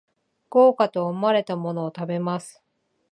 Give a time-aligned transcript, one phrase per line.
[0.49, 2.63] 豪華と思われたものを食べます